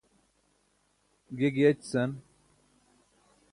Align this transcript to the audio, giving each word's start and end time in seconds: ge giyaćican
ge 1.37 1.49
giyaćican 1.55 2.09